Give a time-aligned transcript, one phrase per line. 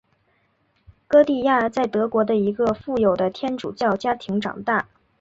[1.07, 4.87] 歌地亚在德国的一个富有的天主教家庭长大。